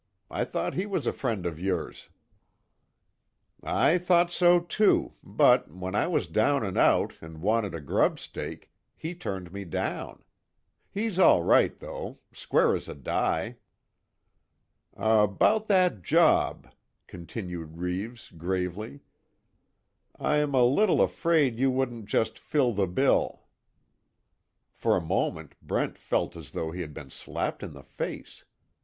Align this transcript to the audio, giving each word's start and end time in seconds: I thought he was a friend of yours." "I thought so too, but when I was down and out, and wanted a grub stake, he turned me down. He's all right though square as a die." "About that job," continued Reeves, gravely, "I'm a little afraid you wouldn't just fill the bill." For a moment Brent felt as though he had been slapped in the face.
I 0.31 0.45
thought 0.45 0.73
he 0.73 0.87
was 0.87 1.05
a 1.05 1.13
friend 1.13 1.45
of 1.45 1.59
yours." 1.59 2.09
"I 3.61 3.99
thought 3.99 4.31
so 4.31 4.59
too, 4.61 5.13
but 5.21 5.69
when 5.71 5.93
I 5.93 6.07
was 6.07 6.25
down 6.25 6.63
and 6.65 6.75
out, 6.75 7.21
and 7.21 7.39
wanted 7.39 7.75
a 7.75 7.81
grub 7.81 8.17
stake, 8.17 8.71
he 8.97 9.13
turned 9.13 9.53
me 9.53 9.63
down. 9.63 10.23
He's 10.89 11.19
all 11.19 11.43
right 11.43 11.77
though 11.79 12.17
square 12.31 12.75
as 12.75 12.89
a 12.89 12.95
die." 12.95 13.57
"About 14.95 15.67
that 15.67 16.01
job," 16.01 16.73
continued 17.05 17.77
Reeves, 17.77 18.31
gravely, 18.31 19.01
"I'm 20.17 20.55
a 20.55 20.63
little 20.63 20.99
afraid 21.03 21.59
you 21.59 21.69
wouldn't 21.69 22.07
just 22.07 22.39
fill 22.39 22.73
the 22.73 22.87
bill." 22.87 23.43
For 24.73 24.97
a 24.97 25.05
moment 25.05 25.53
Brent 25.61 25.95
felt 25.95 26.35
as 26.35 26.49
though 26.53 26.71
he 26.71 26.81
had 26.81 26.91
been 26.95 27.11
slapped 27.11 27.61
in 27.61 27.73
the 27.73 27.83
face. 27.83 28.45